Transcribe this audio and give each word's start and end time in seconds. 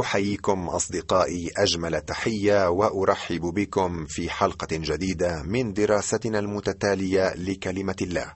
أحييكم 0.00 0.68
أصدقائي 0.68 1.50
أجمل 1.56 2.00
تحية 2.00 2.68
وأرحب 2.68 3.40
بكم 3.40 4.06
في 4.06 4.30
حلقة 4.30 4.66
جديدة 4.72 5.42
من 5.42 5.72
دراستنا 5.72 6.38
المتتالية 6.38 7.34
لكلمة 7.34 7.96
الله. 8.02 8.34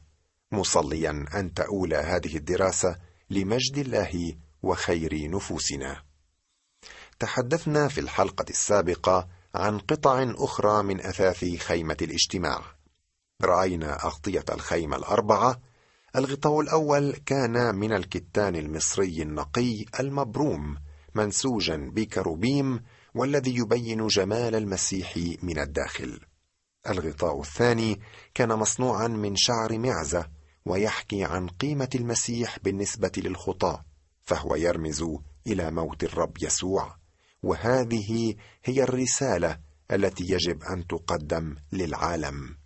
مصليا 0.53 1.25
أن 1.35 1.55
تؤول 1.55 1.95
هذه 1.95 2.37
الدراسة 2.37 2.97
لمجد 3.31 3.79
الله 3.79 4.35
وخير 4.63 5.31
نفوسنا. 5.31 6.03
تحدثنا 7.19 7.89
في 7.89 8.01
الحلقة 8.01 8.45
السابقة 8.51 9.29
عن 9.55 9.79
قطع 9.79 10.33
أخرى 10.39 10.83
من 10.83 11.01
أثاث 11.01 11.45
خيمة 11.45 11.97
الاجتماع. 12.03 12.63
رأينا 13.43 14.05
أغطية 14.05 14.45
الخيمة 14.51 14.97
الأربعة. 14.97 15.61
الغطاء 16.17 16.61
الأول 16.61 17.13
كان 17.27 17.75
من 17.75 17.93
الكتان 17.93 18.57
المصري 18.57 19.23
النقي 19.23 19.85
المبروم. 20.01 20.88
منسوجا 21.19 21.91
بكروبيم 21.95 22.81
والذي 23.15 23.57
يبين 23.57 24.07
جمال 24.07 24.55
المسيح 24.55 25.17
من 25.43 25.59
الداخل. 25.59 26.21
الغطاء 26.89 27.41
الثاني 27.41 28.01
كان 28.35 28.49
مصنوعا 28.49 29.09
من 29.09 29.37
شعر 29.37 29.79
معزة 29.79 30.31
ويحكي 30.65 31.25
عن 31.25 31.49
قيمة 31.49 31.89
المسيح 31.95 32.59
بالنسبة 32.59 33.13
للخطاه 33.17 33.85
فهو 34.25 34.55
يرمز 34.55 35.05
إلى 35.47 35.71
موت 35.71 36.05
الرب 36.05 36.37
يسوع. 36.43 36.97
وهذه 37.43 38.35
هي 38.65 38.83
الرسالة 38.83 39.59
التي 39.93 40.25
يجب 40.25 40.63
أن 40.63 40.87
تقدم 40.87 41.57
للعالم. 41.73 42.57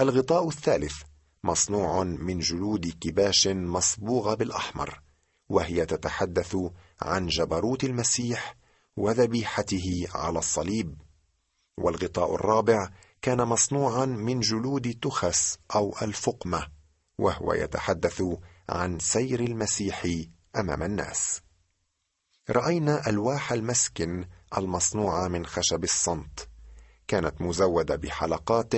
الغطاء 0.00 0.48
الثالث 0.48 1.02
مصنوع 1.44 2.04
من 2.04 2.38
جلود 2.38 2.92
كباش 3.00 3.48
مصبوغة 3.48 4.34
بالأحمر 4.34 5.02
وهي 5.48 5.86
تتحدث 5.86 6.56
عن 7.02 7.26
جبروت 7.26 7.84
المسيح 7.84 8.56
وذبيحته 8.96 10.06
على 10.14 10.38
الصليب. 10.38 11.02
والغطاء 11.78 12.34
الرابع 12.34 12.90
كان 13.22 13.42
مصنوعا 13.42 14.06
من 14.06 14.40
جلود 14.40 14.98
تخس 15.02 15.58
أو 15.74 15.94
الفقمة 16.02 16.68
وهو 17.18 17.52
يتحدث 17.52 18.22
عن 18.68 18.98
سير 18.98 19.40
المسيح 19.40 20.06
أمام 20.56 20.82
الناس. 20.82 21.40
رأينا 22.50 23.08
ألواح 23.08 23.52
المسكن 23.52 24.28
المصنوعة 24.58 25.28
من 25.28 25.46
خشب 25.46 25.84
الصمت. 25.84 26.48
كانت 27.08 27.40
مزودة 27.40 27.96
بحلقات 27.96 28.74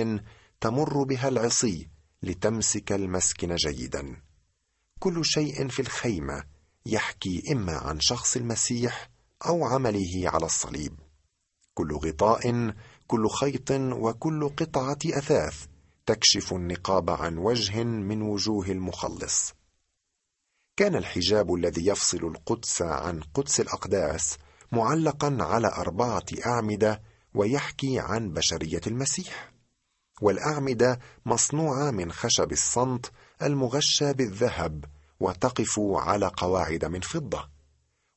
تمر 0.61 1.03
بها 1.03 1.27
العصي 1.27 1.89
لتمسك 2.23 2.91
المسكن 2.91 3.55
جيدا. 3.55 4.21
كل 4.99 5.25
شيء 5.25 5.67
في 5.67 5.81
الخيمة 5.81 6.43
يحكي 6.85 7.43
إما 7.51 7.77
عن 7.77 7.99
شخص 7.99 8.35
المسيح 8.35 9.09
أو 9.45 9.65
عمله 9.65 10.23
على 10.25 10.45
الصليب. 10.45 10.99
كل 11.73 11.93
غطاء 11.95 12.73
كل 13.07 13.29
خيط 13.29 13.71
وكل 13.71 14.49
قطعة 14.49 14.97
أثاث 15.05 15.65
تكشف 16.05 16.53
النقاب 16.53 17.09
عن 17.09 17.37
وجه 17.37 17.83
من 17.83 18.21
وجوه 18.21 18.65
المخلص. 18.65 19.53
كان 20.77 20.95
الحجاب 20.95 21.53
الذي 21.53 21.87
يفصل 21.87 22.17
القدس 22.17 22.81
عن 22.81 23.19
قدس 23.33 23.59
الأقداس 23.59 24.37
معلقا 24.71 25.37
على 25.39 25.67
أربعة 25.67 26.25
أعمدة 26.45 27.01
ويحكي 27.33 27.99
عن 27.99 28.33
بشرية 28.33 28.81
المسيح. 28.87 29.51
والأعمدة 30.21 30.99
مصنوعة 31.25 31.91
من 31.91 32.11
خشب 32.11 32.51
الصمت 32.51 33.11
المغشى 33.41 34.13
بالذهب 34.13 34.85
وتقف 35.21 35.79
على 35.79 36.31
قواعد 36.37 36.85
من 36.85 37.01
فضة. 37.01 37.49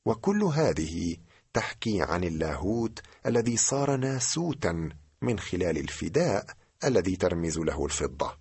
وكل 0.05 0.43
هذه 0.43 1.17
تحكي 1.53 2.01
عن 2.01 2.23
اللاهوت 2.23 2.99
الذي 3.25 3.57
صار 3.57 3.95
ناسوتا 3.95 4.89
من 5.21 5.39
خلال 5.39 5.77
الفداء 5.77 6.45
الذي 6.83 7.15
ترمز 7.15 7.59
له 7.59 7.85
الفضة. 7.85 8.37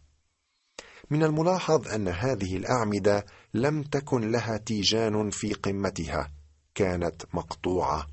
من 1.10 1.22
الملاحظ 1.22 1.88
أن 1.88 2.08
هذه 2.08 2.56
الأعمدة 2.56 3.26
لم 3.54 3.82
تكن 3.82 4.30
لها 4.30 4.56
تيجان 4.56 5.30
في 5.30 5.52
قمتها 5.52 6.32
كانت 6.74 7.22
مقطوعة. 7.34 8.06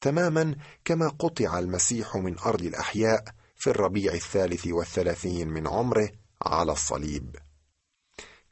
تماما 0.00 0.56
كما 0.84 1.08
قطع 1.08 1.58
المسيح 1.58 2.16
من 2.16 2.38
أرض 2.38 2.62
الأحياء 2.62 3.24
في 3.56 3.70
الربيع 3.70 4.12
الثالث 4.12 4.66
والثلاثين 4.66 5.48
من 5.48 5.68
عمره 5.68 6.08
على 6.42 6.72
الصليب. 6.72 7.36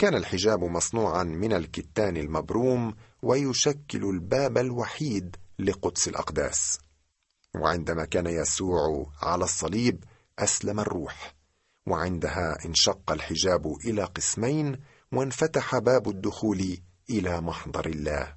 كان 0.02 0.14
الحجاب 0.14 0.64
مصنوعا 0.64 1.22
من 1.22 1.52
الكتان 1.52 2.16
المبروم 2.16 2.94
ويشكل 3.22 4.04
الباب 4.04 4.58
الوحيد 4.58 5.36
لقدس 5.58 6.08
الأقداس. 6.08 6.78
وعندما 7.54 8.04
كان 8.04 8.26
يسوع 8.26 9.06
على 9.22 9.44
الصليب 9.44 10.04
أسلم 10.38 10.80
الروح. 10.80 11.34
وعندها 11.86 12.56
انشق 12.64 13.10
الحجاب 13.10 13.76
إلى 13.84 14.04
قسمين 14.04 14.80
وانفتح 15.12 15.78
باب 15.78 16.08
الدخول 16.08 16.78
إلى 17.10 17.40
محضر 17.40 17.86
الله. 17.86 18.34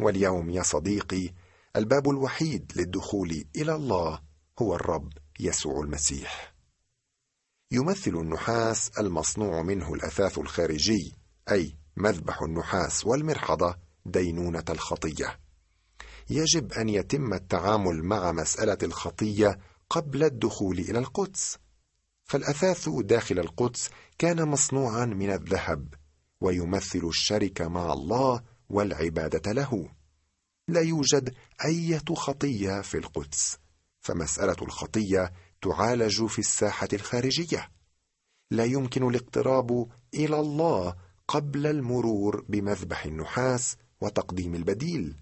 واليوم 0.00 0.50
يا 0.50 0.62
صديقي 0.62 1.34
الباب 1.76 2.10
الوحيد 2.10 2.72
للدخول 2.76 3.44
إلى 3.56 3.74
الله 3.74 4.20
هو 4.58 4.74
الرب 4.74 5.12
يسوع 5.40 5.80
المسيح. 5.80 6.57
يمثل 7.70 8.10
النحاس 8.10 8.90
المصنوع 8.98 9.62
منه 9.62 9.94
الأثاث 9.94 10.38
الخارجي 10.38 11.14
أي 11.50 11.74
مذبح 11.96 12.42
النحاس 12.42 13.06
والمرحضة 13.06 13.76
دينونة 14.06 14.64
الخطية. 14.70 15.40
يجب 16.30 16.72
أن 16.72 16.88
يتم 16.88 17.34
التعامل 17.34 18.02
مع 18.02 18.32
مسألة 18.32 18.78
الخطية 18.82 19.58
قبل 19.90 20.24
الدخول 20.24 20.78
إلى 20.78 20.98
القدس. 20.98 21.58
فالأثاث 22.24 22.88
داخل 22.88 23.38
القدس 23.38 23.90
كان 24.18 24.48
مصنوعا 24.48 25.04
من 25.04 25.30
الذهب 25.30 25.94
ويمثل 26.40 27.00
الشركة 27.04 27.68
مع 27.68 27.92
الله 27.92 28.42
والعبادة 28.68 29.52
له. 29.52 29.88
لا 30.68 30.80
يوجد 30.80 31.34
إيه 31.64 32.02
خطية 32.14 32.80
في 32.80 32.98
القدس 32.98 33.58
فمسألة 34.00 34.56
الخطية 34.62 35.32
تعالج 35.62 36.26
في 36.26 36.38
الساحة 36.38 36.88
الخارجية. 36.92 37.70
لا 38.50 38.64
يمكن 38.64 39.08
الاقتراب 39.08 39.88
إلى 40.14 40.40
الله 40.40 40.96
قبل 41.28 41.66
المرور 41.66 42.44
بمذبح 42.48 43.04
النحاس 43.04 43.76
وتقديم 44.00 44.54
البديل. 44.54 45.16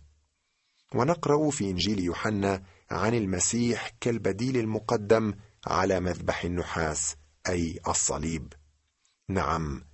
ونقرأ 0.95 1.51
في 1.51 1.71
إنجيل 1.71 2.01
يوحنا 2.01 2.63
عن 2.91 3.15
المسيح 3.15 3.91
كالبديل 4.01 4.57
المقدم 4.57 5.35
على 5.67 6.01
مذبح 6.01 6.45
النحاس 6.45 7.17
أي 7.49 7.81
الصليب. 7.89 8.53
نعم 9.29 9.85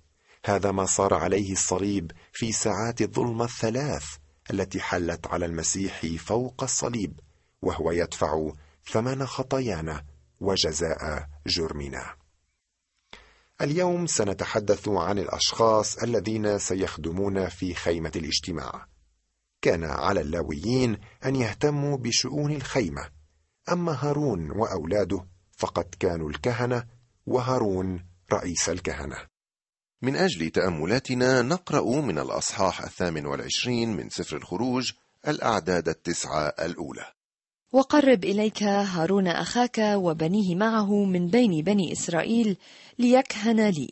هذا 0.45 0.71
ما 0.71 0.85
صار 0.85 1.13
عليه 1.13 1.51
الصليب 1.51 2.11
في 2.33 2.51
ساعات 2.51 3.01
الظلمه 3.01 3.45
الثلاث 3.45 4.05
التي 4.51 4.79
حلت 4.81 5.27
على 5.27 5.45
المسيح 5.45 6.05
فوق 6.05 6.63
الصليب 6.63 7.19
وهو 7.61 7.91
يدفع 7.91 8.51
ثمن 8.91 9.25
خطايانا 9.25 10.05
وجزاء 10.43 11.27
جرمنا. 11.47 12.15
اليوم 13.61 14.07
سنتحدث 14.07 14.87
عن 14.87 15.19
الأشخاص 15.19 15.97
الذين 15.97 16.59
سيخدمون 16.59 17.49
في 17.49 17.73
خيمة 17.73 18.11
الاجتماع. 18.15 18.87
كان 19.61 19.83
على 19.83 20.21
اللاويين 20.21 20.97
أن 21.25 21.35
يهتموا 21.35 21.97
بشؤون 21.97 22.51
الخيمة 22.51 23.09
أما 23.71 23.91
هارون 23.91 24.51
وأولاده 24.51 25.25
فقد 25.57 25.95
كانوا 25.99 26.29
الكهنة 26.29 26.87
وهارون 27.25 28.05
رئيس 28.33 28.69
الكهنة. 28.69 29.17
من 30.01 30.15
أجل 30.15 30.49
تأملاتنا 30.49 31.41
نقرأ 31.41 32.01
من 32.01 32.19
الأصحاح 32.19 32.81
الثامن 32.81 33.25
والعشرين 33.25 33.95
من 33.95 34.09
سفر 34.09 34.37
الخروج 34.37 34.91
الأعداد 35.27 35.89
التسعة 35.89 36.47
الأولى. 36.47 37.12
وقرب 37.73 38.25
إليك 38.25 38.63
هارون 38.63 39.27
أخاك 39.27 39.77
وبنيه 39.79 40.55
معه 40.55 41.05
من 41.05 41.27
بين 41.27 41.61
بني 41.63 41.91
إسرائيل 41.91 42.57
ليكهن 42.99 43.69
لي. 43.69 43.89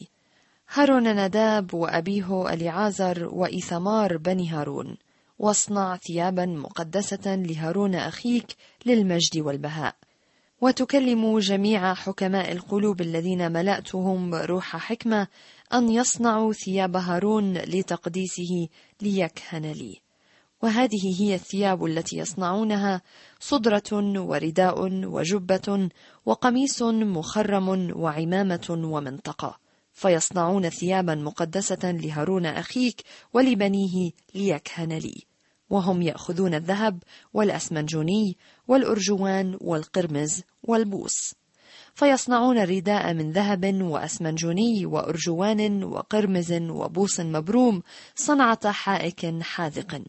هارون 0.73 1.25
نداب 1.25 1.73
وأبيه 1.73 2.53
أليعازر 2.53 3.29
وإيثمار 3.31 4.17
بني 4.17 4.49
هارون. 4.49 4.97
واصنع 5.39 5.97
ثيابا 5.97 6.45
مقدسة 6.45 7.35
لهارون 7.35 7.95
أخيك 7.95 8.55
للمجد 8.85 9.37
والبهاء. 9.37 9.95
وتكلم 10.61 11.39
جميع 11.39 11.93
حكماء 11.93 12.51
القلوب 12.51 13.01
الذين 13.01 13.51
ملأتهم 13.51 14.35
روح 14.35 14.77
حكمة 14.77 15.27
أن 15.73 15.89
يصنعوا 15.89 16.53
ثياب 16.53 16.95
هارون 16.95 17.53
لتقديسه 17.53 18.67
ليكهن 19.01 19.65
لي. 19.71 20.10
وهذه 20.63 21.21
هي 21.21 21.35
الثياب 21.35 21.85
التي 21.85 22.17
يصنعونها 22.17 23.01
صدرة 23.39 24.19
ورداء 24.19 25.05
وجبة 25.05 25.89
وقميص 26.25 26.81
مخرم 26.83 27.91
وعمامة 27.95 28.67
ومنطقة. 28.69 29.57
فيصنعون 29.93 30.69
ثيابا 30.69 31.15
مقدسة 31.15 31.91
لهارون 31.91 32.45
أخيك 32.45 33.03
ولبنيه 33.33 34.11
ليكهن 34.35 34.93
لي. 34.93 35.23
وهم 35.69 36.01
يأخذون 36.01 36.53
الذهب 36.53 37.03
والأسمنجوني 37.33 38.37
والأرجوان 38.67 39.57
والقرمز 39.61 40.43
والبوص. 40.63 41.33
فيصنعون 41.95 42.57
الرداء 42.57 43.13
من 43.13 43.31
ذهب 43.31 43.81
وأسمنجوني 43.81 44.85
وأرجوان 44.85 45.83
وقرمز 45.83 46.53
وبوص 46.53 47.19
مبروم 47.19 47.83
صنعة 48.15 48.71
حائك 48.71 49.41
حاذق 49.41 50.01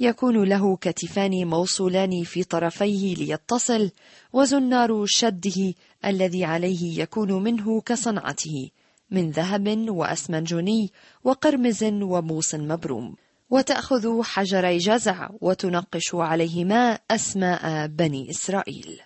يكون 0.00 0.44
له 0.44 0.76
كتفان 0.76 1.46
موصولان 1.46 2.24
في 2.24 2.44
طرفيه 2.44 3.14
ليتصل 3.14 3.90
وزنار 4.32 5.04
شده 5.06 5.74
الذي 6.04 6.44
عليه 6.44 7.00
يكون 7.02 7.42
منه 7.42 7.80
كصنعته 7.80 8.70
من 9.10 9.30
ذهب 9.30 9.68
وأسمنجوني 9.88 10.92
وقرمز 11.24 11.84
وبوص 11.84 12.54
مبروم. 12.54 13.16
وتأخذ 13.50 14.22
حجري 14.22 14.78
جزع 14.78 15.28
وتنقش 15.40 16.14
عليهما 16.14 16.98
أسماء 17.10 17.86
بني 17.86 18.30
إسرائيل. 18.30 19.00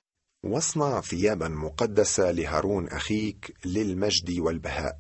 واصنع 0.44 1.00
ثيابا 1.00 1.48
مقدسة 1.48 2.30
لهارون 2.30 2.88
أخيك 2.88 3.54
للمجد 3.64 4.38
والبهاء. 4.38 4.98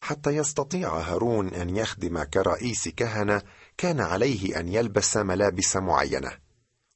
حتى 0.00 0.30
يستطيع 0.30 0.98
هارون 1.00 1.48
أن 1.48 1.76
يخدم 1.76 2.22
كرئيس 2.22 2.88
كهنة 2.88 3.42
كان 3.82 4.00
عليه 4.00 4.60
أن 4.60 4.68
يلبس 4.68 5.16
ملابس 5.16 5.76
معينة 5.76 6.38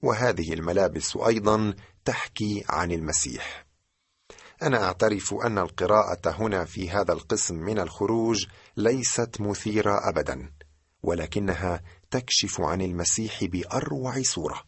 وهذه 0.02 0.52
الملابس 0.52 1.16
أيضا 1.16 1.74
تحكي 2.04 2.64
عن 2.68 2.92
المسيح. 2.92 3.66
أنا 4.62 4.84
أعترف 4.84 5.34
أن 5.34 5.58
القراءة 5.58 6.30
هنا 6.30 6.64
في 6.64 6.90
هذا 6.90 7.12
القسم 7.12 7.54
من 7.54 7.78
الخروج 7.78 8.46
ليست 8.76 9.40
مثيرة 9.40 10.08
أبدا 10.08 10.52
ولكنها 11.02 11.82
تكشف 12.10 12.60
عن 12.60 12.80
المسيح 12.80 13.44
بأروع 13.44 14.22
صورة. 14.22 14.62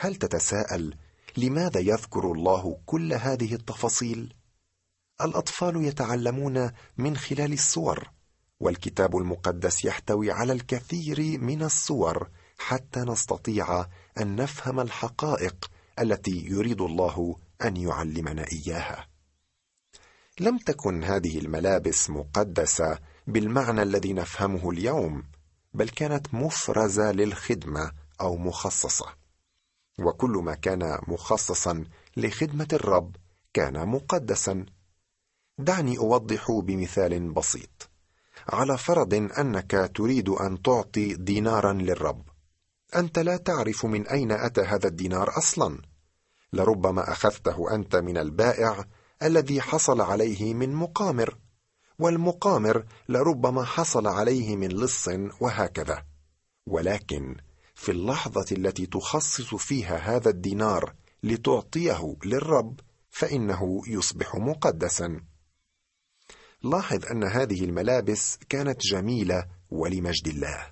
هل 0.00 0.16
تتساءل 0.16 0.96
لماذا 1.36 1.80
يذكر 1.80 2.32
الله 2.32 2.80
كل 2.86 3.12
هذه 3.12 3.54
التفاصيل؟ 3.54 4.34
الأطفال 5.20 5.84
يتعلمون 5.84 6.70
من 6.96 7.16
خلال 7.16 7.52
الصور. 7.52 8.10
والكتاب 8.62 9.16
المقدس 9.16 9.84
يحتوي 9.84 10.30
على 10.30 10.52
الكثير 10.52 11.40
من 11.40 11.62
الصور 11.62 12.28
حتى 12.58 13.00
نستطيع 13.00 13.86
أن 14.20 14.36
نفهم 14.36 14.80
الحقائق 14.80 15.70
التي 15.98 16.46
يريد 16.46 16.80
الله 16.80 17.36
أن 17.64 17.76
يعلمنا 17.76 18.44
إياها. 18.52 19.08
لم 20.40 20.58
تكن 20.58 21.04
هذه 21.04 21.38
الملابس 21.38 22.10
مقدسة 22.10 22.98
بالمعنى 23.26 23.82
الذي 23.82 24.12
نفهمه 24.12 24.70
اليوم 24.70 25.24
بل 25.74 25.88
كانت 25.88 26.34
مفرزة 26.34 27.12
للخدمة 27.12 27.92
أو 28.20 28.36
مخصصة. 28.36 29.06
وكل 29.98 30.30
ما 30.30 30.54
كان 30.54 30.98
مخصصا 31.08 31.84
لخدمة 32.16 32.68
الرب 32.72 33.16
كان 33.54 33.88
مقدسا. 33.88 34.66
دعني 35.58 35.98
أوضح 35.98 36.50
بمثال 36.50 37.32
بسيط. 37.32 37.91
على 38.48 38.78
فرض 38.78 39.14
أنك 39.14 39.90
تريد 39.94 40.28
أن 40.28 40.62
تعطي 40.62 41.14
دينارا 41.14 41.72
للرب. 41.72 42.22
أنت 42.96 43.18
لا 43.18 43.36
تعرف 43.36 43.86
من 43.86 44.06
أين 44.06 44.32
أتى 44.32 44.60
هذا 44.60 44.88
الدينار 44.88 45.38
أصلا. 45.38 45.78
لربما 46.52 47.12
أخذته 47.12 47.74
أنت 47.74 47.96
من 47.96 48.18
البائع 48.18 48.84
الذي 49.22 49.60
حصل 49.60 50.00
عليه 50.00 50.54
من 50.54 50.74
مقامر 50.74 51.38
والمقامر 51.98 52.84
لربما 53.08 53.64
حصل 53.64 54.06
عليه 54.06 54.56
من 54.56 54.68
لص 54.68 55.08
وهكذا. 55.40 56.04
ولكن 56.66 57.36
في 57.74 57.92
اللحظة 57.92 58.46
التي 58.52 58.86
تخصص 58.86 59.54
فيها 59.54 59.96
هذا 59.96 60.30
الدينار 60.30 60.94
لتعطيه 61.22 62.16
للرب 62.24 62.80
فإنه 63.10 63.82
يصبح 63.86 64.36
مقدسا. 64.36 65.20
لاحظ 66.64 67.06
أن 67.06 67.24
هذه 67.24 67.64
الملابس 67.64 68.38
كانت 68.48 68.80
جميلة 68.80 69.46
ولمجد 69.70 70.28
الله. 70.28 70.66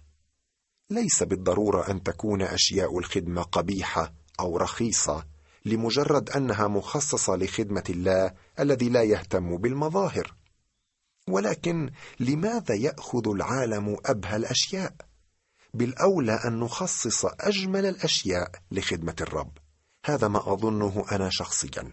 ليس 0.90 1.22
بالضرورة 1.22 1.90
أن 1.90 2.02
تكون 2.02 2.42
أشياء 2.42 2.98
الخدمة 2.98 3.42
قبيحة 3.42 4.12
أو 4.40 4.56
رخيصة 4.56 5.24
لمجرد 5.64 6.30
أنها 6.30 6.68
مخصصة 6.68 7.36
لخدمة 7.36 7.84
الله 7.90 8.34
الذي 8.60 8.88
لا 8.88 9.02
يهتم 9.02 9.56
بالمظاهر. 9.56 10.34
ولكن 11.28 11.90
لماذا 12.20 12.74
يأخذ 12.74 13.28
العالم 13.28 13.96
أبهى 14.06 14.36
الأشياء؟ 14.36 14.94
بالأولى 15.74 16.40
أن 16.44 16.60
نخصص 16.60 17.24
أجمل 17.24 17.86
الأشياء 17.86 18.50
لخدمة 18.70 19.16
الرب. 19.20 19.58
هذا 20.04 20.28
ما 20.28 20.52
أظنه 20.52 21.04
أنا 21.12 21.28
شخصيا. 21.32 21.92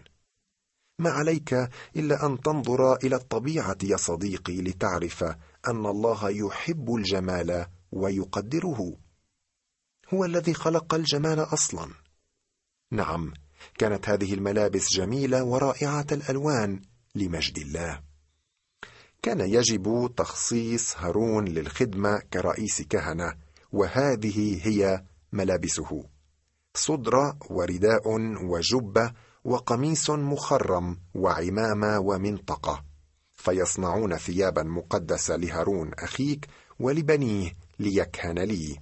ما 0.98 1.10
عليك 1.10 1.52
إلا 1.96 2.26
أن 2.26 2.40
تنظر 2.40 2.96
إلى 2.96 3.16
الطبيعة 3.16 3.76
يا 3.82 3.96
صديقي 3.96 4.60
لتعرف 4.62 5.22
أن 5.68 5.86
الله 5.86 6.30
يحب 6.30 6.94
الجمال 6.94 7.66
ويقدره. 7.92 8.96
هو 10.14 10.24
الذي 10.24 10.54
خلق 10.54 10.94
الجمال 10.94 11.38
أصلا. 11.40 11.90
نعم 12.90 13.32
كانت 13.78 14.08
هذه 14.08 14.34
الملابس 14.34 14.92
جميلة 14.92 15.44
ورائعة 15.44 16.06
الألوان 16.12 16.82
لمجد 17.14 17.58
الله. 17.58 18.00
كان 19.22 19.40
يجب 19.40 20.14
تخصيص 20.16 20.96
هارون 20.96 21.44
للخدمة 21.48 22.18
كرئيس 22.18 22.82
كهنة 22.82 23.34
وهذه 23.72 24.66
هي 24.66 25.04
ملابسه. 25.32 26.04
صدر 26.74 27.34
ورداء 27.50 28.02
وجبة 28.44 29.12
وقميص 29.48 30.10
مخرم 30.10 30.98
وعمامة 31.14 31.98
ومنطقة 31.98 32.84
فيصنعون 33.32 34.16
ثيابا 34.16 34.62
مقدسة 34.62 35.36
لهارون 35.36 35.94
أخيك 35.94 36.48
ولبنيه 36.80 37.56
ليكهن 37.78 38.38
لي. 38.38 38.78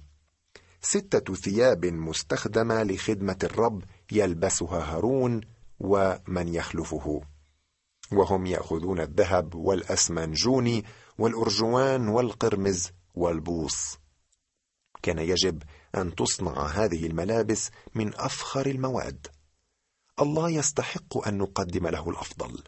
ستة 0.81 1.33
ثياب 1.33 1.85
مستخدمة 1.85 2.83
لخدمة 2.83 3.37
الرب 3.43 3.83
يلبسها 4.11 4.95
هارون 4.95 5.41
ومن 5.79 6.53
يخلفه. 6.53 7.21
وهم 8.11 8.45
يأخذون 8.45 8.99
الذهب 8.99 9.55
والأسمنجوني 9.55 10.85
والأرجوان 11.17 12.07
والقرمز 12.07 12.91
والبوص. 13.15 13.97
كان 15.01 15.19
يجب 15.19 15.63
أن 15.95 16.15
تصنع 16.15 16.65
هذه 16.65 17.05
الملابس 17.05 17.69
من 17.95 18.15
أفخر 18.15 18.65
المواد. 18.65 19.27
الله 20.21 20.49
يستحق 20.49 21.27
أن 21.27 21.37
نقدم 21.37 21.87
له 21.87 22.09
الأفضل. 22.09 22.63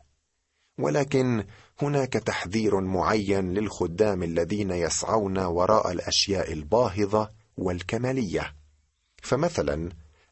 ولكن 0.79 1.43
هناك 1.81 2.13
تحذير 2.13 2.79
معين 2.79 3.53
للخدام 3.53 4.23
الذين 4.23 4.71
يسعون 4.71 5.37
وراء 5.37 5.91
الأشياء 5.91 6.53
الباهظة 6.53 7.31
والكمالية. 7.57 8.55
فمثلا 9.23 9.89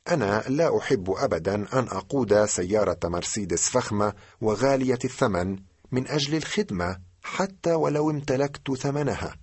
أنا 0.08 0.44
لا 0.48 0.78
أحب 0.78 1.10
ابدا 1.10 1.56
أن 1.56 1.88
أقود 1.88 2.46
سيارة 2.46 3.00
مرسيدس 3.04 3.70
فخمة 3.70 4.14
وغالية 4.42 5.00
الثمن 5.06 5.60
من 5.92 6.08
أجل 6.08 6.36
الخدمة 6.36 7.00
حتى 7.22 7.74
ولو 7.74 8.10
امتلكت 8.10 8.72
ثمنها. 8.72 9.36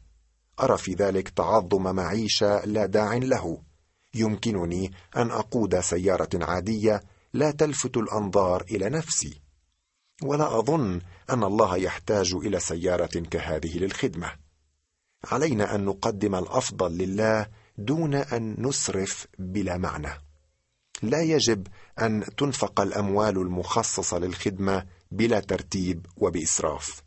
أرى 0.60 0.78
في 0.78 0.94
ذلك 0.94 1.28
تعظم 1.28 1.94
معيشة 1.94 2.64
لا 2.64 2.86
داع 2.86 3.14
له. 3.14 3.62
يمكنني 4.14 4.92
أن 5.16 5.30
أقود 5.30 5.80
سيارة 5.80 6.28
عادية 6.34 7.02
لا 7.34 7.50
تلفت 7.50 7.96
الأنظار 7.96 8.62
إلى 8.62 8.88
نفسي 8.88 9.40
ولا 10.22 10.58
أظن 10.58 11.00
أن 11.30 11.44
الله 11.44 11.76
يحتاج 11.76 12.34
إلى 12.34 12.60
سيارة 12.60 13.20
كهذه 13.20 13.78
للخدمة. 13.78 14.32
علينا 15.24 15.74
أن 15.74 15.84
نقدم 15.84 16.34
الأفضل 16.34 16.98
لله 16.98 17.46
دون 17.78 18.14
أن 18.14 18.56
نسرف 18.58 19.26
بلا 19.38 19.78
معنى. 19.78 20.10
لا 21.02 21.22
يجب 21.22 21.66
أن 22.00 22.24
تنفق 22.36 22.80
الأموال 22.80 23.38
المخصصة 23.38 24.18
للخدمة 24.18 24.86
بلا 25.10 25.40
ترتيب 25.40 26.06
وبإسراف. 26.16 27.02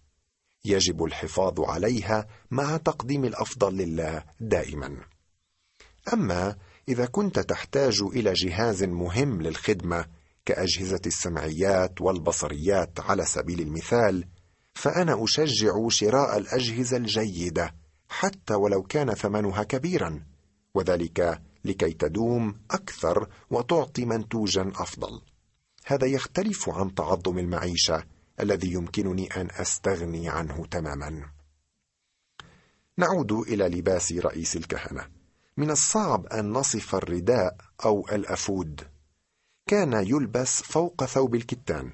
يجب 0.65 1.03
الحفاظ 1.03 1.59
عليها 1.59 2.27
مع 2.51 2.77
تقديم 2.77 3.25
الأفضل 3.25 3.77
لله 3.77 4.23
دائما. 4.39 4.97
أما 6.13 6.55
إذا 6.89 7.05
كنت 7.05 7.39
تحتاج 7.39 8.01
إلى 8.01 8.33
جهاز 8.33 8.83
مهم 8.83 9.41
للخدمة 9.41 10.16
كأجهزة 10.47 11.01
السمعيات 11.05 12.01
والبصريات 12.01 12.99
على 12.99 13.25
سبيل 13.25 13.61
المثال 13.61 14.27
فأنا 14.73 15.23
أشجع 15.23 15.87
شراء 15.89 16.37
الأجهزة 16.37 16.97
الجيدة 16.97 17.75
حتى 18.09 18.53
ولو 18.53 18.83
كان 18.83 19.13
ثمنها 19.13 19.63
كبيرا 19.63 20.23
وذلك 20.73 21.41
لكي 21.65 21.93
تدوم 21.93 22.59
أكثر 22.71 23.29
وتعطي 23.49 24.05
منتوجا 24.05 24.71
أفضل. 24.75 25.21
هذا 25.85 26.07
يختلف 26.07 26.69
عن 26.69 26.95
تعظم 26.95 27.39
المعيشة 27.39 28.03
الذي 28.39 28.73
يمكنني 28.73 29.27
أن 29.27 29.47
أستغني 29.51 30.29
عنه 30.29 30.65
تماما. 30.65 31.29
نعود 32.97 33.31
إلى 33.31 33.67
لباس 33.67 34.11
رئيس 34.11 34.55
الكهنة. 34.55 35.07
من 35.57 35.71
الصعب 35.71 36.25
أن 36.25 36.51
نصف 36.51 36.95
الرداء 36.95 37.55
أو 37.85 38.07
الأفود. 38.11 38.96
كان 39.67 39.93
يلبس 39.93 40.61
فوق 40.61 41.05
ثوب 41.05 41.35
الكتان. 41.35 41.91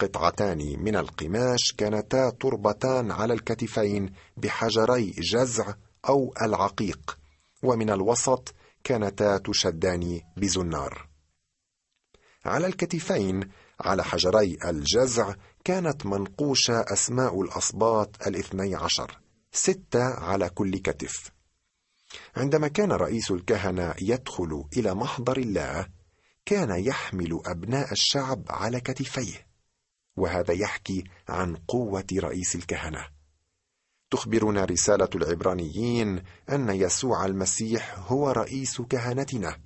قطعتان 0.00 0.58
من 0.58 0.96
القماش 0.96 1.72
كانتا 1.78 2.30
تربتان 2.30 3.10
على 3.10 3.34
الكتفين 3.34 4.12
بحجري 4.36 5.10
جزع 5.10 5.74
أو 6.08 6.34
العقيق 6.42 7.18
ومن 7.62 7.90
الوسط 7.90 8.54
كانتا 8.84 9.38
تشدان 9.38 10.20
بزنار. 10.36 11.08
على 12.44 12.66
الكتفين 12.66 13.50
على 13.80 14.04
حجري 14.04 14.58
الجزع 14.64 15.34
كانت 15.64 16.06
منقوشة 16.06 16.84
أسماء 16.92 17.42
الأصباط 17.42 18.26
الاثني 18.26 18.74
عشر 18.74 19.20
ستة 19.52 20.04
على 20.04 20.48
كل 20.48 20.78
كتف. 20.78 21.30
عندما 22.36 22.68
كان 22.68 22.92
رئيس 22.92 23.30
الكهنة 23.30 23.94
يدخل 24.02 24.64
إلى 24.76 24.94
محضر 24.94 25.36
الله 25.36 25.86
كان 26.46 26.84
يحمل 26.84 27.40
أبناء 27.46 27.92
الشعب 27.92 28.44
على 28.48 28.80
كتفيه 28.80 29.46
وهذا 30.16 30.52
يحكي 30.54 31.04
عن 31.28 31.56
قوة 31.56 32.06
رئيس 32.14 32.54
الكهنة. 32.54 33.08
تخبرنا 34.10 34.64
رسالة 34.64 35.08
العبرانيين 35.14 36.22
أن 36.50 36.70
يسوع 36.70 37.26
المسيح 37.26 37.98
هو 37.98 38.30
رئيس 38.30 38.80
كهنتنا 38.80 39.58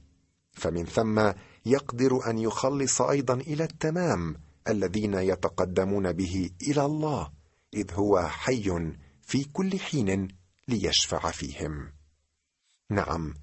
فمن 0.52 0.84
ثم 0.86 1.32
يقدر 1.66 2.30
أن 2.30 2.38
يخلص 2.38 3.02
أيضا 3.02 3.34
إلى 3.34 3.64
التمام 3.64 4.36
الذين 4.68 5.14
يتقدمون 5.14 6.12
به 6.12 6.50
إلى 6.62 6.84
الله 6.84 7.32
إذ 7.74 7.92
هو 7.92 8.28
حي 8.28 8.92
في 9.22 9.44
كل 9.44 9.78
حين 9.80 10.28
ليشفع 10.68 11.30
فيهم. 11.30 11.92
نعم 12.90 13.34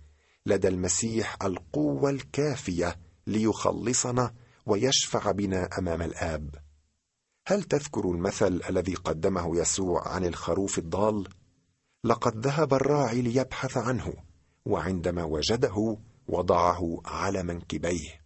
لدى 0.46 0.68
المسيح 0.68 1.38
القوة 1.44 2.10
الكافية 2.10 3.05
ليخلصنا 3.28 4.34
ويشفع 4.66 5.32
بنا 5.32 5.70
أمام 5.78 6.02
الآب. 6.02 6.56
هل 7.48 7.64
تذكر 7.64 8.12
المثل 8.12 8.62
الذي 8.70 8.96
قدمه 8.96 9.58
يسوع 9.58 10.08
عن 10.08 10.26
الخروف 10.26 10.78
الضال؟ 10.80 11.28
لقد 12.04 12.48
ذهب 12.48 12.74
الراعي 12.74 13.22
ليبحث 13.22 13.78
عنه 13.78 14.14
وعندما 14.66 15.24
وجده 15.24 15.98
وضعه 16.28 17.02
على 17.06 17.44
منكبيه. 17.44 18.22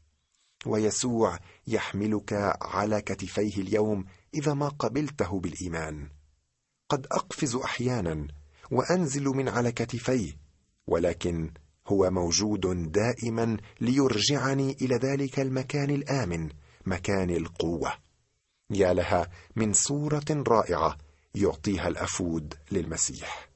ويسوع 0.65 1.39
يحملك 1.67 2.57
على 2.61 3.01
كتفيه 3.01 3.61
اليوم 3.61 4.05
إذا 4.33 4.53
ما 4.53 4.69
قبلته 4.69 5.39
بالإيمان. 5.39 6.09
قد 6.89 7.07
أقفز 7.11 7.55
أحيانا 7.55 8.27
وأنزل 8.71 9.23
من 9.23 9.49
على 9.49 9.71
كتفيه 9.71 10.37
ولكن 10.87 11.53
هو 11.91 12.09
موجود 12.11 12.91
دائما 12.91 13.57
ليرجعني 13.81 14.77
إلى 14.81 14.95
ذلك 14.95 15.39
المكان 15.39 15.89
الآمن 15.89 16.49
مكان 16.85 17.29
القوة. 17.29 17.93
يا 18.71 18.93
لها 18.93 19.29
من 19.55 19.73
صورة 19.73 20.43
رائعة 20.47 20.97
يعطيها 21.35 21.87
الأفود 21.87 22.53
للمسيح. 22.71 23.49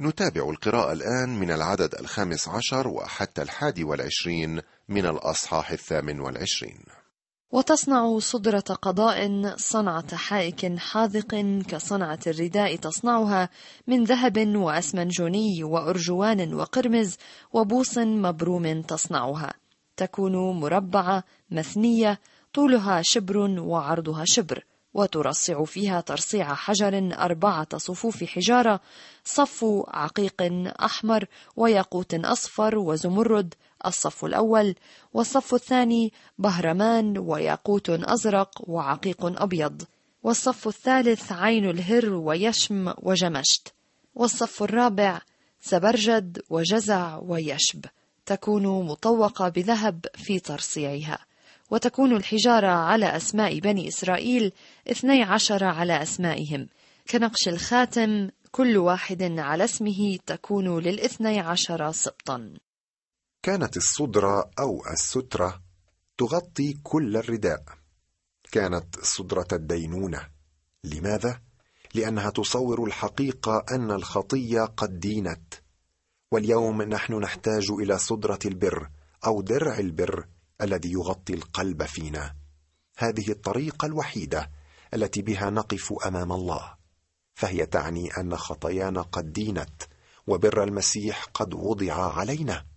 نتابع 0.00 0.50
القراءة 0.50 0.92
الآن 0.92 1.38
من 1.38 1.50
العدد 1.50 1.94
الخامس 1.94 2.48
عشر 2.48 2.88
وحتى 2.88 3.42
الحادي 3.42 3.84
والعشرين 3.84 4.60
من 4.88 5.06
الأصحاح 5.06 5.70
الثامن 5.70 6.20
والعشرين. 6.20 7.01
وتصنع 7.52 8.18
صدرة 8.18 8.60
قضاء 8.82 9.42
صنعة 9.56 10.16
حائك 10.16 10.78
حاذق 10.78 11.34
كصنعة 11.68 12.18
الرداء 12.26 12.76
تصنعها 12.76 13.48
من 13.86 14.04
ذهب 14.04 14.56
وأسمنجوني 14.56 15.64
وأرجوان 15.64 16.54
وقرمز 16.54 17.16
وبوص 17.52 17.98
مبروم 17.98 18.82
تصنعها. 18.82 19.52
تكون 19.96 20.60
مربعة 20.60 21.24
مثنية 21.50 22.20
طولها 22.54 23.02
شبر 23.02 23.38
وعرضها 23.60 24.24
شبر 24.24 24.64
وترصع 24.94 25.64
فيها 25.64 26.00
ترصيع 26.00 26.54
حجر 26.54 27.10
أربعة 27.18 27.68
صفوف 27.76 28.24
حجارة 28.24 28.80
صف 29.24 29.64
عقيق 29.88 30.42
أحمر 30.84 31.24
وياقوت 31.56 32.14
أصفر 32.14 32.78
وزمرد 32.78 33.54
الصف 33.86 34.24
الأول 34.24 34.74
والصف 35.14 35.54
الثاني 35.54 36.12
بهرمان 36.38 37.18
وياقوت 37.18 37.90
أزرق 37.90 38.50
وعقيق 38.60 39.42
أبيض 39.42 39.82
والصف 40.22 40.68
الثالث 40.68 41.32
عين 41.32 41.70
الهر 41.70 42.14
ويشم 42.14 42.92
وجمشت 43.02 43.74
والصف 44.14 44.62
الرابع 44.62 45.20
سبرجد 45.60 46.42
وجزع 46.50 47.16
ويشب 47.16 47.84
تكون 48.26 48.86
مطوقة 48.86 49.48
بذهب 49.48 50.06
في 50.14 50.38
ترصيعها 50.38 51.18
وتكون 51.70 52.16
الحجارة 52.16 52.66
على 52.66 53.16
أسماء 53.16 53.58
بني 53.58 53.88
إسرائيل 53.88 54.52
اثني 54.90 55.22
عشر 55.22 55.64
على 55.64 56.02
أسمائهم 56.02 56.68
كنقش 57.10 57.48
الخاتم 57.48 58.28
كل 58.50 58.76
واحد 58.76 59.22
على 59.22 59.64
اسمه 59.64 60.18
تكون 60.26 60.78
للاثني 60.78 61.40
عشر 61.40 61.92
سبطا 61.92 62.54
كانت 63.42 63.76
الصدرة 63.76 64.50
أو 64.58 64.86
السترة 64.86 65.62
تغطي 66.18 66.72
كل 66.82 67.16
الرداء. 67.16 67.64
كانت 68.52 69.00
صدرة 69.00 69.46
الدينونة. 69.52 70.28
لماذا؟ 70.84 71.40
لأنها 71.94 72.30
تصور 72.30 72.84
الحقيقة 72.84 73.64
أن 73.70 73.90
الخطية 73.90 74.60
قد 74.60 75.00
دينت. 75.00 75.54
واليوم 76.30 76.82
نحن 76.82 77.14
نحتاج 77.14 77.70
إلى 77.70 77.98
صدرة 77.98 78.38
البر 78.44 78.88
أو 79.26 79.42
درع 79.42 79.78
البر 79.78 80.26
الذي 80.60 80.92
يغطي 80.92 81.34
القلب 81.34 81.84
فينا. 81.84 82.34
هذه 82.96 83.30
الطريقة 83.30 83.86
الوحيدة 83.86 84.50
التي 84.94 85.22
بها 85.22 85.50
نقف 85.50 85.92
أمام 86.06 86.32
الله. 86.32 86.74
فهي 87.34 87.66
تعني 87.66 88.10
أن 88.10 88.36
خطايانا 88.36 89.02
قد 89.02 89.32
دينت 89.32 89.82
وبر 90.26 90.62
المسيح 90.64 91.24
قد 91.34 91.54
وضع 91.54 91.94
علينا. 91.94 92.71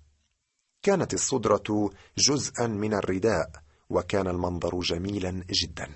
كانت 0.86 1.14
الصدرة 1.14 1.90
جزءا 2.18 2.68
من 2.68 2.94
الرداء 2.94 3.52
وكان 3.90 4.28
المنظر 4.28 4.80
جميلا 4.80 5.44
جدا. 5.64 5.90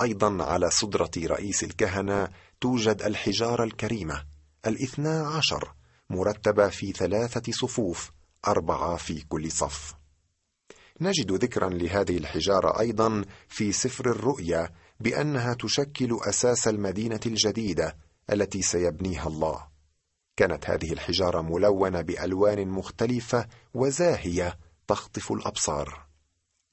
أيضا 0.00 0.44
على 0.44 0.70
صدرة 0.70 1.10
رئيس 1.16 1.64
الكهنة 1.64 2.28
توجد 2.60 3.02
الحجارة 3.02 3.64
الكريمة 3.64 4.24
الاثنا 4.66 5.28
عشر 5.28 5.74
مرتبة 6.10 6.68
في 6.68 6.92
ثلاثة 6.92 7.52
صفوف 7.52 8.10
أربعة 8.46 8.96
في 8.96 9.20
كل 9.20 9.52
صف. 9.52 9.94
نجد 11.00 11.32
ذكرا 11.32 11.68
لهذه 11.68 12.18
الحجارة 12.18 12.80
أيضا 12.80 13.24
في 13.48 13.72
سفر 13.72 14.10
الرؤيا 14.10 14.70
بأنها 15.00 15.54
تشكل 15.54 16.18
أساس 16.28 16.68
المدينة 16.68 17.20
الجديدة 17.26 17.96
التي 18.32 18.62
سيبنيها 18.62 19.26
الله. 19.26 19.77
كانت 20.38 20.70
هذه 20.70 20.92
الحجارة 20.92 21.42
ملونة 21.42 22.00
بألوان 22.00 22.68
مختلفة 22.68 23.48
وزاهية 23.74 24.58
تخطف 24.88 25.32
الأبصار. 25.32 26.06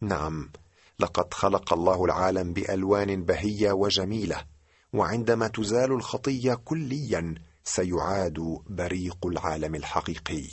نعم 0.01 0.51
لقد 0.99 1.33
خلق 1.33 1.73
الله 1.73 2.05
العالم 2.05 2.53
بألوان 2.53 3.23
بهية 3.23 3.71
وجميلة 3.71 4.45
وعندما 4.93 5.47
تزال 5.47 5.91
الخطية 5.91 6.53
كليا 6.53 7.35
سيعاد 7.63 8.39
بريق 8.69 9.27
العالم 9.27 9.75
الحقيقي. 9.75 10.47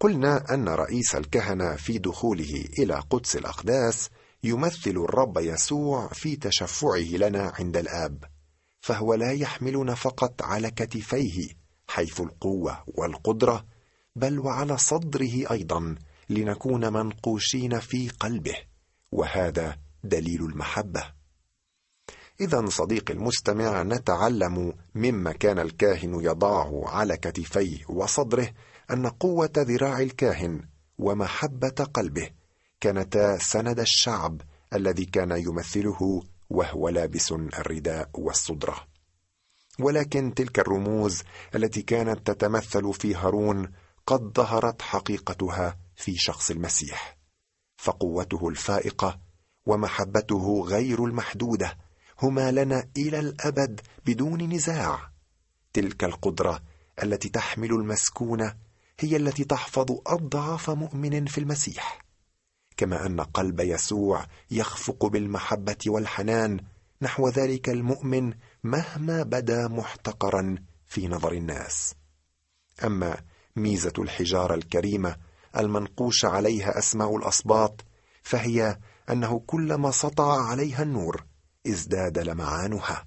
قلنا 0.00 0.54
أن 0.54 0.68
رئيس 0.68 1.14
الكهنة 1.14 1.76
في 1.76 1.98
دخوله 1.98 2.64
إلى 2.78 2.94
قدس 3.10 3.36
الأقداس 3.36 4.10
يمثل 4.44 4.90
الرب 4.90 5.38
يسوع 5.38 6.08
في 6.12 6.36
تشفعه 6.36 7.16
لنا 7.16 7.52
عند 7.58 7.76
الآب. 7.76 8.37
فهو 8.80 9.14
لا 9.14 9.32
يحملنا 9.32 9.94
فقط 9.94 10.42
على 10.42 10.70
كتفيه 10.70 11.48
حيث 11.88 12.20
القوة 12.20 12.84
والقدرة 12.86 13.64
بل 14.16 14.38
وعلى 14.38 14.78
صدره 14.78 15.50
أيضا 15.50 15.94
لنكون 16.28 16.92
منقوشين 16.92 17.80
في 17.80 18.08
قلبه 18.08 18.56
وهذا 19.12 19.78
دليل 20.04 20.44
المحبة. 20.44 21.18
اذا 22.40 22.66
صديقي 22.68 23.14
المستمع 23.14 23.82
نتعلم 23.82 24.72
مما 24.94 25.32
كان 25.32 25.58
الكاهن 25.58 26.20
يضعه 26.20 26.88
على 26.88 27.16
كتفيه 27.16 27.84
وصدره 27.88 28.50
أن 28.90 29.06
قوة 29.06 29.52
ذراع 29.56 30.00
الكاهن 30.00 30.62
ومحبة 30.98 31.68
قلبه 31.68 32.30
كانتا 32.80 33.38
سند 33.38 33.80
الشعب 33.80 34.40
الذي 34.74 35.04
كان 35.04 35.30
يمثله 35.30 36.22
وهو 36.50 36.88
لابس 36.88 37.32
الرداء 37.32 38.10
والصدرة. 38.14 38.86
ولكن 39.80 40.34
تلك 40.34 40.58
الرموز 40.58 41.22
التي 41.54 41.82
كانت 41.82 42.30
تتمثل 42.30 42.92
في 42.94 43.14
هارون 43.14 43.72
قد 44.06 44.32
ظهرت 44.36 44.82
حقيقتها 44.82 45.78
في 45.96 46.16
شخص 46.16 46.50
المسيح. 46.50 47.18
فقوته 47.76 48.48
الفائقة 48.48 49.20
ومحبته 49.66 50.64
غير 50.66 51.04
المحدودة 51.04 51.78
هما 52.22 52.50
لنا 52.52 52.88
إلى 52.96 53.18
الأبد 53.18 53.80
بدون 54.06 54.42
نزاع. 54.42 55.12
تلك 55.72 56.04
القدرة 56.04 56.62
التي 57.02 57.28
تحمل 57.28 57.70
المسكونة 57.70 58.56
هي 59.00 59.16
التي 59.16 59.44
تحفظ 59.44 59.86
اضعف 60.06 60.70
مؤمن 60.70 61.26
في 61.26 61.38
المسيح. 61.38 62.07
كما 62.78 63.06
أن 63.06 63.20
قلب 63.20 63.60
يسوع 63.60 64.26
يخفق 64.50 65.06
بالمحبة 65.06 65.76
والحنان 65.86 66.60
نحو 67.02 67.28
ذلك 67.28 67.68
المؤمن 67.68 68.34
مهما 68.64 69.22
بدا 69.22 69.68
محتقرا 69.68 70.56
في 70.86 71.08
نظر 71.08 71.32
الناس. 71.32 71.94
أما 72.84 73.16
ميزة 73.56 73.92
الحجارة 73.98 74.54
الكريمة 74.54 75.16
المنقوش 75.56 76.24
عليها 76.24 76.78
أسماء 76.78 77.16
الاسباط 77.16 77.84
فهي 78.22 78.78
أنه 79.10 79.42
كلما 79.46 79.90
سطع 79.90 80.42
عليها 80.42 80.82
النور 80.82 81.24
ازداد 81.66 82.18
لمعانها 82.18 83.06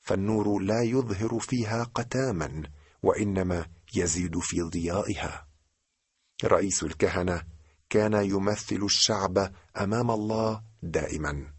فالنور 0.00 0.58
لا 0.58 0.82
يظهر 0.82 1.38
فيها 1.38 1.84
قتاما 1.84 2.62
وإنما 3.02 3.66
يزيد 3.94 4.38
في 4.38 4.62
ضيائها. 4.62 5.46
رئيس 6.44 6.82
الكهنة 6.82 7.42
كان 7.90 8.14
يمثل 8.14 8.82
الشعب 8.82 9.52
أمام 9.80 10.10
الله 10.10 10.62
دائما. 10.82 11.52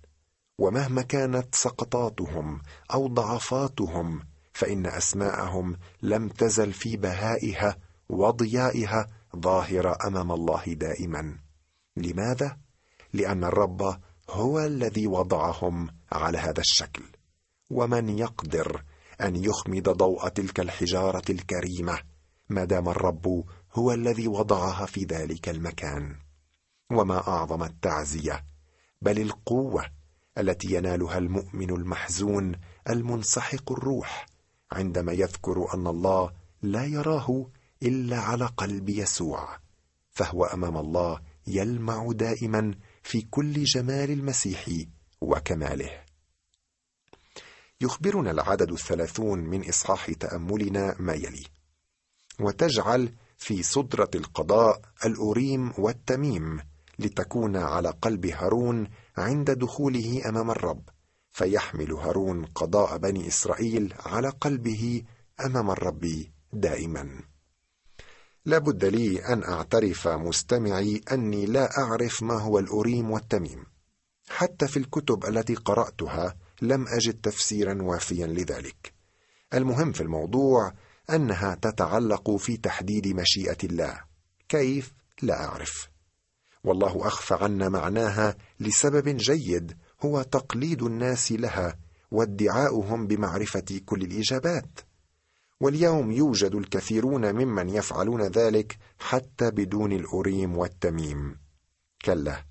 ومهما 0.58 1.02
كانت 1.02 1.56
سقطاتهم 1.56 2.62
أو 2.94 3.08
ضعفاتهم 3.08 4.22
فإن 4.54 4.86
أسماءهم 4.86 5.78
لم 6.02 6.30
تزل 6.30 6.74
في 6.74 6.98
بهائها 6.98 7.78
وضيائها 8.10 9.08
ظاهره 9.36 9.98
أمام 10.08 10.32
الله 10.32 10.64
دائما. 10.66 11.38
لماذا؟ 11.98 12.58
لأن 13.14 13.44
الرب 13.44 14.00
هو 14.30 14.60
الذي 14.60 15.08
وضعهم 15.08 15.88
على 16.12 16.38
هذا 16.38 16.60
الشكل. 16.60 17.04
ومن 17.70 18.10
يقدر 18.10 18.84
أن 19.22 19.36
يخمد 19.36 19.90
ضوء 19.90 20.28
تلك 20.28 20.60
الحجارة 20.60 21.24
الكريمة؟ 21.30 22.00
ما 22.50 22.66
دام 22.66 22.90
الرب 22.90 23.44
هو 23.74 23.92
الذي 23.92 24.28
وضعها 24.28 24.86
في 24.86 25.04
ذلك 25.04 25.50
المكان. 25.50 26.16
وما 26.92 27.28
أعظم 27.28 27.64
التعزية 27.64 28.46
بل 29.02 29.22
القوة 29.22 29.86
التي 30.38 30.74
ينالها 30.74 31.18
المؤمن 31.18 31.70
المحزون 31.70 32.56
المنسحق 32.90 33.72
الروح 33.72 34.26
عندما 34.72 35.14
يذكر 35.14 35.74
أن 35.74 35.88
الله 35.88 36.32
لا 36.62 36.86
يراه 36.86 37.52
إلا 37.84 38.20
على 38.20 38.46
قلب 38.46 38.90
يسوع 38.90 39.60
فهو 40.12 40.46
أمام 40.46 40.78
الله 40.78 41.22
يلمع 41.48 42.12
دائما 42.12 42.76
في 43.04 43.22
كل 43.22 43.64
جمال 43.64 44.12
المسيح 44.12 44.66
وكماله. 45.22 46.04
يخبرنا 47.82 48.32
العدد 48.32 48.72
الثلاثون 48.72 49.40
من 49.40 49.70
إصحاح 49.70 50.12
تأملنا 50.12 50.96
ما 51.00 51.14
يلي 51.14 51.46
وتجعل 52.40 53.14
في 53.40 53.64
صدرة 53.64 54.10
القضاء 54.16 54.82
الأوريم 55.06 55.74
والتميم 55.78 56.60
لتكون 57.00 57.58
على 57.58 57.90
قلب 58.02 58.26
هارون 58.26 58.88
عند 59.18 59.52
دخوله 59.52 60.30
أمام 60.30 60.52
الرب 60.52 60.82
فيحمل 61.32 61.92
هارون 61.92 62.46
قضاء 62.46 62.98
بني 62.98 63.28
إسرائيل 63.28 63.94
على 64.06 64.30
قلبه 64.30 65.04
أمام 65.46 65.72
الرب 65.72 66.26
دائما. 66.54 67.10
لا 68.46 68.58
بد 68.58 68.86
لي 68.86 69.26
أن 69.26 69.44
أعترف 69.44 70.08
مستمعي 70.08 71.02
أني 71.12 71.46
لا 71.46 71.78
أعرف 71.78 72.24
ما 72.24 72.42
هو 72.42 72.60
الأوريم 72.60 73.12
والتميم. 73.12 73.66
حتى 74.30 74.68
في 74.68 74.78
الكتب 74.78 75.26
التي 75.26 75.56
قرأتها 75.56 76.36
لم 76.62 76.88
أجد 76.88 77.14
تفسيرا 77.14 77.82
وافيا 77.82 78.28
لذلك. 78.28 78.94
المهم 79.54 79.92
في 79.92 80.02
الموضوع 80.02 80.74
أنها 81.16 81.56
تتعلق 81.56 82.36
في 82.36 82.58
تحديد 82.58 83.08
مشيئة 83.08 83.58
الله. 83.64 84.02
كيف؟ 84.50 84.94
لا 85.22 85.46
أعرف. 85.46 85.90
والله 86.64 87.08
أخفى 87.08 87.34
عنا 87.34 87.70
معناها 87.70 88.36
لسبب 88.60 89.18
جيد 89.18 89.78
هو 90.02 90.22
تقليد 90.22 90.84
الناس 90.84 91.32
لها 91.32 91.76
وادعاؤهم 92.12 93.08
بمعرفة 93.08 93.82
كل 93.86 94.02
الإجابات. 94.02 94.80
واليوم 95.62 96.12
يوجد 96.12 96.56
الكثيرون 96.56 97.36
ممن 97.36 97.70
يفعلون 97.70 98.22
ذلك 98.22 98.78
حتى 99.00 99.52
بدون 99.52 99.92
الأوريم 99.92 100.58
والتميم. 100.58 101.40
كلا 102.06 102.46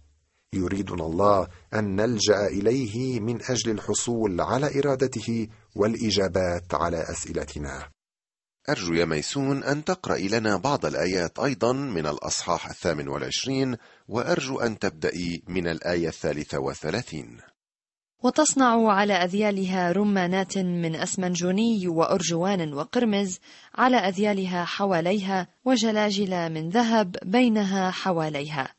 يريدنا 0.52 1.06
الله 1.06 1.48
أن 1.74 1.96
نلجأ 1.96 2.46
إليه 2.46 3.20
من 3.20 3.42
أجل 3.42 3.70
الحصول 3.70 4.40
على 4.40 4.78
إرادته 4.78 5.48
والإجابات 5.74 6.74
على 6.74 7.02
أسئلتنا. 7.10 7.88
أرجو 8.68 8.94
يا 8.94 9.04
ميسون 9.04 9.64
أن 9.64 9.84
تقرأ 9.84 10.18
لنا 10.18 10.56
بعض 10.56 10.86
الآيات 10.86 11.38
أيضا 11.38 11.72
من 11.72 12.06
الأصحاح 12.06 12.68
الثامن 12.68 13.08
والعشرين 13.08 13.76
وأرجو 14.08 14.60
أن 14.60 14.78
تبدأي 14.78 15.42
من 15.48 15.68
الآية 15.68 16.08
الثالثة 16.08 16.58
والثلاثين. 16.58 17.38
وتصنع 18.22 18.92
على 18.92 19.12
أذيالها 19.12 19.92
رمانات 19.92 20.58
من 20.58 20.96
أسمنجوني 20.96 21.88
وأرجوان 21.88 22.74
وقرمز 22.74 23.38
على 23.74 23.96
أذيالها 23.96 24.64
حواليها 24.64 25.48
وجلاجل 25.64 26.52
من 26.52 26.68
ذهب 26.68 27.16
بينها 27.24 27.90
حواليها. 27.90 28.74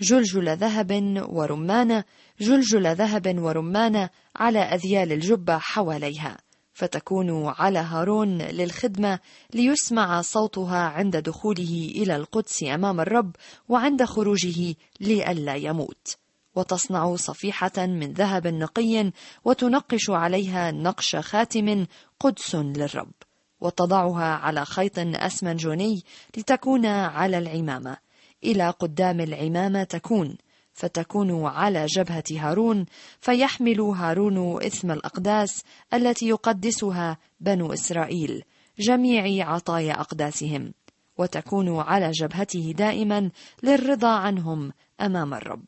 جلجل 0.00 0.56
ذهب 0.56 1.24
ورمانة 1.28 2.04
جلجل 2.40 2.94
ذهب 2.94 3.38
ورمانة 3.38 4.10
على 4.36 4.58
أذيال 4.58 5.12
الجبة 5.12 5.58
حواليها. 5.58 6.47
فتكون 6.78 7.46
على 7.46 7.78
هارون 7.78 8.38
للخدمة 8.38 9.18
ليسمع 9.54 10.22
صوتها 10.22 10.78
عند 10.78 11.16
دخوله 11.16 11.92
إلى 11.94 12.16
القدس 12.16 12.62
أمام 12.62 13.00
الرب 13.00 13.36
وعند 13.68 14.04
خروجه 14.04 14.74
لئلا 15.00 15.54
يموت. 15.54 16.16
وتصنع 16.54 17.16
صفيحة 17.16 17.86
من 17.86 18.12
ذهب 18.12 18.46
نقي 18.46 19.12
وتنقش 19.44 20.10
عليها 20.10 20.70
نقش 20.70 21.16
خاتم 21.16 21.86
قدس 22.20 22.54
للرب. 22.54 23.12
وتضعها 23.60 24.34
على 24.34 24.64
خيط 24.64 24.98
أسمنجوني 24.98 26.02
لتكون 26.36 26.86
على 26.86 27.38
العمامة. 27.38 27.96
إلى 28.44 28.70
قدام 28.70 29.20
العمامة 29.20 29.84
تكون 29.84 30.36
فتكون 30.78 31.44
على 31.44 31.86
جبهة 31.86 32.24
هارون 32.30 32.86
فيحمل 33.20 33.80
هارون 33.80 34.62
إثم 34.62 34.90
الأقداس 34.90 35.62
التي 35.94 36.28
يقدسها 36.28 37.18
بنو 37.40 37.72
إسرائيل 37.72 38.44
جميع 38.78 39.50
عطايا 39.50 40.00
أقداسهم 40.00 40.72
وتكون 41.18 41.80
على 41.80 42.10
جبهته 42.10 42.74
دائما 42.76 43.30
للرضا 43.62 44.08
عنهم 44.08 44.72
أمام 45.00 45.34
الرب. 45.34 45.64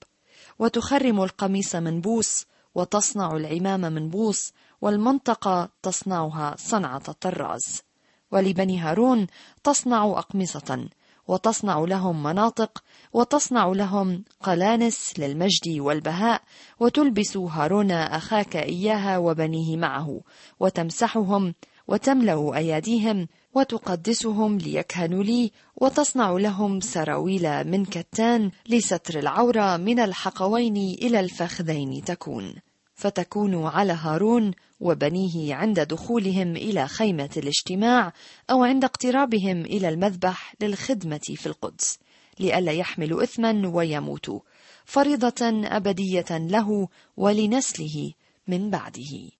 وتخرم 0.58 1.22
القميص 1.22 1.76
من 1.76 2.00
بوس 2.00 2.46
وتصنع 2.74 3.36
العمام 3.36 3.80
من 3.80 4.08
بوس 4.08 4.52
والمنطقة 4.80 5.68
تصنعها 5.82 6.54
صنعة 6.58 7.02
الطراز. 7.08 7.82
ولبني 8.30 8.78
هارون 8.78 9.26
تصنع 9.64 10.04
أقمصة 10.04 10.88
وتصنع 11.30 11.78
لهم 11.78 12.22
مناطق 12.22 12.82
وتصنع 13.12 13.66
لهم 13.66 14.24
قلانس 14.42 15.18
للمجد 15.18 15.68
والبهاء 15.68 16.42
وتلبس 16.80 17.36
هارون 17.36 17.90
أخاك 17.90 18.56
إياها 18.56 19.18
وبنيه 19.18 19.76
معه 19.76 20.20
وتمسحهم 20.60 21.54
وتملأ 21.88 22.56
أياديهم 22.56 23.28
وتقدسهم 23.54 24.58
ليكهنوا 24.58 25.22
لي 25.24 25.52
وتصنع 25.76 26.30
لهم 26.30 26.80
سراويل 26.80 27.70
من 27.70 27.84
كتان 27.84 28.50
لستر 28.68 29.18
العورة 29.18 29.76
من 29.76 30.00
الحقوين 30.00 30.76
إلى 30.76 31.20
الفخذين 31.20 32.04
تكون. 32.04 32.69
فتكون 33.00 33.66
على 33.66 33.92
هارون 33.92 34.50
وبنيه 34.80 35.54
عند 35.54 35.80
دخولهم 35.80 36.56
إلى 36.56 36.88
خيمة 36.88 37.30
الاجتماع 37.36 38.12
أو 38.50 38.64
عند 38.64 38.84
اقترابهم 38.84 39.60
إلى 39.60 39.88
المذبح 39.88 40.54
للخدمة 40.60 41.18
في 41.18 41.46
القدس 41.46 41.98
لئلا 42.40 42.72
يحملوا 42.72 43.22
إثما 43.22 43.68
ويموتوا 43.68 44.40
فريضة 44.84 45.66
أبدية 45.76 46.26
له 46.30 46.88
ولنسله 47.16 48.12
من 48.48 48.70
بعده. 48.70 49.30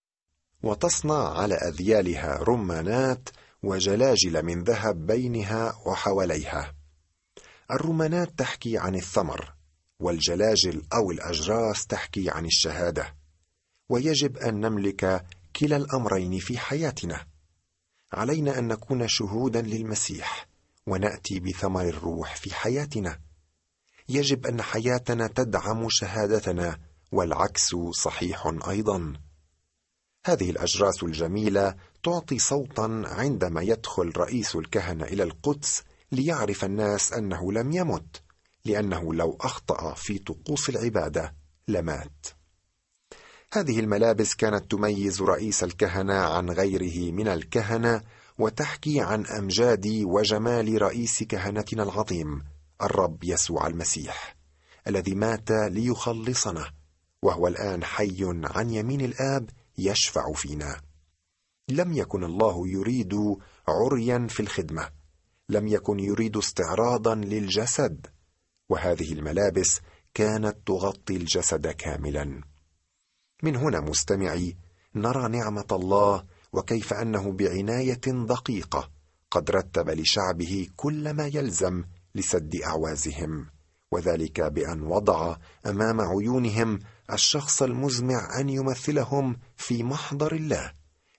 وتصنع 0.63 1.39
على 1.39 1.55
أذيالها 1.55 2.39
رمانات 2.43 3.29
وجلاجل 3.63 4.43
من 4.43 4.65
ذهب 4.65 5.07
بينها 5.07 5.75
وحواليها. 5.87 6.75
الرمانات 7.71 8.39
تحكي 8.39 8.79
عن 8.79 8.95
الثمر 8.95 9.55
والجلاجل 10.01 10.83
أو 10.95 11.11
الأجراس 11.11 11.87
تحكي 11.87 12.31
عن 12.31 12.47
الشهادة. 12.47 13.20
ويجب 13.91 14.37
أن 14.37 14.61
نملك 14.61 15.27
كلا 15.57 15.77
الأمرين 15.77 16.39
في 16.39 16.59
حياتنا. 16.59 17.27
علينا 18.13 18.59
أن 18.59 18.69
نكون 18.69 19.09
شهودا 19.09 19.63
للمسيح 19.63 20.49
ونأتي 20.87 21.41
بثمر 21.41 21.89
الروح 21.89 22.37
في 22.37 22.55
حياتنا. 22.55 23.21
يجب 24.09 24.47
أن 24.47 24.63
حياتنا 24.63 25.27
تدعم 25.27 25.87
شهادتنا 25.89 26.79
والعكس 27.13 27.77
صحيح 27.93 28.55
أيضا. 28.69 29.13
هذه 30.27 30.51
الأجراس 30.51 31.03
الجميلة 31.03 31.75
تعطي 32.03 32.39
صوتا 32.39 33.03
عندما 33.07 33.63
يدخل 33.63 34.13
رئيس 34.17 34.57
الكهنة 34.57 35.05
إلى 35.05 35.23
القدس 35.23 35.83
ليعرف 36.13 36.65
الناس 36.65 37.13
أنه 37.13 37.53
لم 37.53 37.73
يمت 37.73 38.23
لأنه 38.65 39.15
لو 39.15 39.39
أخطأ 39.41 39.95
في 39.95 40.19
طقوس 40.19 40.69
العبادة 40.69 41.35
لمات. 41.69 42.40
هذه 43.53 43.81
الملابس 43.81 44.35
كانت 44.35 44.71
تميز 44.71 45.23
رئيس 45.23 45.65
الكهنة 45.65 46.15
عن 46.15 46.51
غيره 46.51 47.13
من 47.13 47.29
الكهنة 47.29 48.03
وتحكي 48.39 49.01
عن 49.01 49.27
أمجاد 49.27 49.87
وجمال 50.05 50.83
رئيس 50.83 51.23
كهنتنا 51.23 51.83
العظيم 51.83 52.43
الرب 52.83 53.25
يسوع 53.25 53.67
المسيح 53.67 54.37
الذي 54.87 55.15
مات 55.15 55.51
ليخلصنا 55.51 56.71
وهو 57.23 57.47
الآن 57.47 57.85
حي 57.85 58.19
عن 58.45 58.71
يمين 58.71 59.01
الآب 59.01 59.51
يشفع 59.79 60.33
فينا. 60.33 60.81
لم 61.69 61.93
يكن 61.93 62.25
الله 62.25 62.69
يريد 62.69 63.15
عريا 63.69 64.27
في 64.29 64.41
الخدمة 64.41 64.91
لم 65.49 65.69
يكن 65.69 66.01
يريد 66.01 66.37
استعراضا 66.37 67.15
للجسد 67.15 68.07
وهذه 68.69 69.13
الملابس 69.13 69.81
كانت 70.15 70.57
تغطي 70.67 71.17
الجسد 71.17 71.67
كاملا. 71.67 72.51
من 73.43 73.57
هنا 73.57 73.81
مستمعي 73.81 74.57
نرى 74.95 75.29
نعمة 75.29 75.67
الله 75.73 76.25
وكيف 76.53 76.93
أنه 76.93 77.33
بعناية 77.33 78.01
دقيقة 78.07 78.91
قد 79.31 79.51
رتب 79.51 79.91
لشعبه 79.91 80.67
كل 80.77 81.11
ما 81.11 81.27
يلزم 81.27 81.85
لسد 82.15 82.57
أعوازهم 82.57 83.47
وذلك 83.93 84.41
بأن 84.41 84.83
وضع 84.83 85.37
أمام 85.67 86.01
عيونهم 86.01 86.79
الشخص 87.13 87.63
المزمع 87.63 88.41
أن 88.41 88.49
يمثلهم 88.49 89.37
في 89.57 89.83
محضر 89.83 90.35
الله 90.35 90.73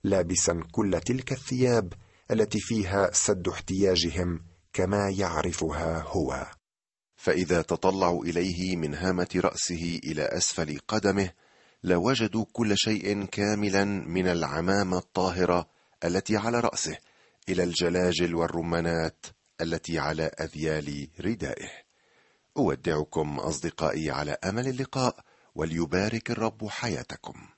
لابسا 0.03 0.63
كل 0.71 0.99
تلك 1.05 1.31
الثياب 1.31 1.93
التي 2.31 2.59
فيها 2.59 3.09
سد 3.13 3.47
احتياجهم 3.47 4.39
كما 4.73 5.09
يعرفها 5.09 6.03
هو. 6.07 6.47
فإذا 7.15 7.61
تطلعوا 7.61 8.25
إليه 8.25 8.75
من 8.75 8.95
هامة 8.95 9.27
رأسه 9.35 9.99
إلى 10.03 10.21
أسفل 10.21 10.79
قدمه 10.87 11.29
لوجدوا 11.83 12.45
كل 12.53 12.77
شيء 12.77 13.25
كاملا 13.25 13.83
من 13.85 14.27
العمامة 14.27 14.97
الطاهرة 14.97 15.69
التي 16.03 16.37
على 16.37 16.59
رأسه 16.59 16.97
إلى 17.49 17.63
الجلاجل 17.63 18.35
والرمانات 18.35 19.25
التي 19.61 19.99
على 19.99 20.23
أذيال 20.23 21.07
ردائه. 21.19 21.69
أودعكم 22.57 23.39
أصدقائي 23.39 24.11
على 24.11 24.37
أمل 24.43 24.67
اللقاء 24.67 25.15
وليبارك 25.55 26.31
الرب 26.31 26.67
حياتكم. 26.67 27.51